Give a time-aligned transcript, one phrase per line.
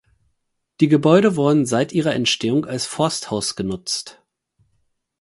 [0.79, 4.19] Die Gebäude wurden seit ihrer Entstehung als Forsthaus genutzt.